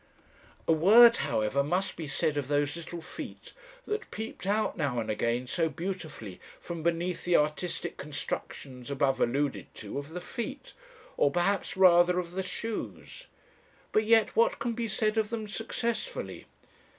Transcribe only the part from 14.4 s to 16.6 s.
can be said of them successfully?